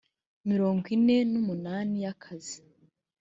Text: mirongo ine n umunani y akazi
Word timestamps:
mirongo 0.49 0.85
ine 0.95 1.17
n 1.31 1.33
umunani 1.41 1.95
y 2.03 2.07
akazi 2.13 2.59